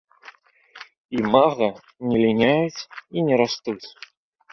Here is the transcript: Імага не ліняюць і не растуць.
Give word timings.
Імага 1.19 1.67
не 2.07 2.17
ліняюць 2.23 2.81
і 3.17 3.27
не 3.29 3.35
растуць. 3.43 3.83